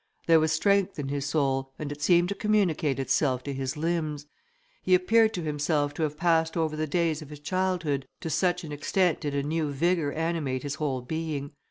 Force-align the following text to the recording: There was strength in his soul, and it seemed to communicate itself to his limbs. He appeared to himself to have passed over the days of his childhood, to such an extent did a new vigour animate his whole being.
There 0.25 0.39
was 0.39 0.51
strength 0.51 0.97
in 0.97 1.09
his 1.09 1.27
soul, 1.27 1.73
and 1.77 1.91
it 1.91 2.01
seemed 2.01 2.29
to 2.29 2.33
communicate 2.33 2.97
itself 2.97 3.43
to 3.43 3.53
his 3.53 3.77
limbs. 3.77 4.25
He 4.81 4.95
appeared 4.95 5.31
to 5.35 5.43
himself 5.43 5.93
to 5.93 6.01
have 6.01 6.17
passed 6.17 6.57
over 6.57 6.75
the 6.75 6.87
days 6.87 7.21
of 7.21 7.29
his 7.29 7.39
childhood, 7.39 8.07
to 8.21 8.29
such 8.31 8.63
an 8.63 8.71
extent 8.71 9.19
did 9.21 9.35
a 9.35 9.43
new 9.43 9.71
vigour 9.71 10.11
animate 10.11 10.63
his 10.63 10.73
whole 10.73 11.03
being. 11.03 11.51